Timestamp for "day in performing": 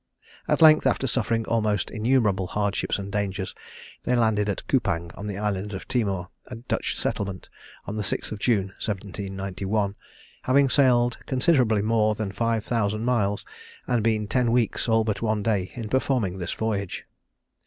15.43-16.39